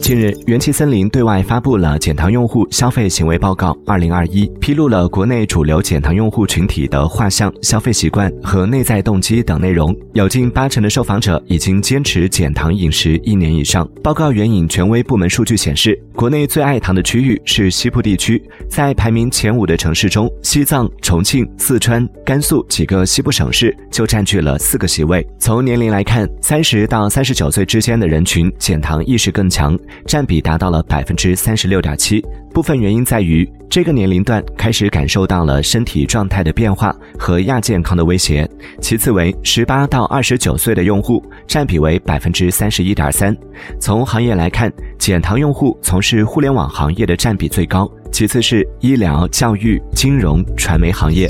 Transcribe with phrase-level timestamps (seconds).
[0.00, 9.96] 近日，元气森林对外发布了减糖用户消费行为报告（二零二一），披露了国内主流减糖用户群体的画像、消费习惯和内在动机等内容。
[10.12, 13.88] 有近八成的受访者已经坚持减糖饮食一年以上。
[14.02, 25.24] 报告援引权威部门数据显示，国内最爱糖的区域是西部地区，在排名前五的城市中，西藏、重庆、四川、甘肃几个西部省市就占据了四个席位。
[25.38, 29.78] 从年龄来看，三十到三十九岁之间的人群减糖意识更更强。
[30.04, 38.46] 占比达到了百分之三十六点七，部分原因在于这个年龄段开始感受到了身体状态的变化和亚健康的威胁。
[38.82, 43.34] 其次为十八到二十九岁的用户，占比为百分之三十一点三。
[43.80, 51.26] 从行业来看，减糖用户从事互联网行业的占比最高，其次是医疗、教育、金融、传媒行业。